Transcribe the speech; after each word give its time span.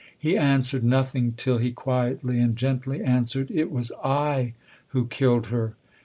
He 0.17 0.35
answered 0.35 0.83
nothing 0.83 1.33
till 1.33 1.59
he 1.59 1.71
quietly 1.71 2.39
and 2.39 2.57
gently 2.57 3.03
answered:" 3.03 3.51
It 3.53 3.69
was 3.71 3.91
/ 4.41 4.87
who 4.87 5.05
killed 5.05 5.47
her." 5.53 5.75